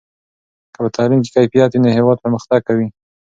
که 0.73 0.79
په 0.83 0.89
تعلیم 0.97 1.19
کې 1.23 1.29
کیفیت 1.35 1.71
وي 1.71 1.79
نو 1.83 1.89
هېواد 1.97 2.17
پرمختګ 2.23 2.59
کوي. 2.67 2.87